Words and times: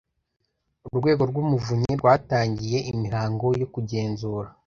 urwego 0.87 1.23
rw’umuvunyi 1.29 1.91
rwatangiye 1.99 2.77
imihango 2.91 3.45
yo 3.61 3.67
kugenzura 3.73 4.49